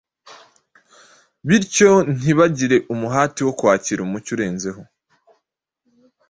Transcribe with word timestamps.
bityo 1.47 1.91
ntibagire 2.17 2.77
umuhati 2.93 3.39
wo 3.45 3.53
kwakira 3.59 3.99
umucyo 4.03 4.29
urenzeho. 4.35 4.81